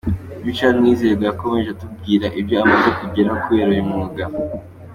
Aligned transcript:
Richard 0.45 0.75
Mwizerwa 0.79 1.23
yakomeje 1.27 1.69
atubwira 1.71 2.25
ibyo 2.39 2.55
amaze 2.63 2.89
kugeraho 2.99 3.37
kubera 3.45 3.69
uyu 3.73 3.87
mwuga. 3.89 4.23